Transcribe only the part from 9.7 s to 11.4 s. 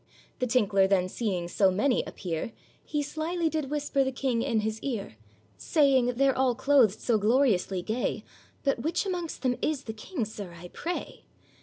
the King, sir, I pray?